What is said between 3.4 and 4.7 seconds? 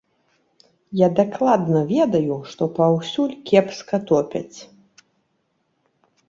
кепска топяць.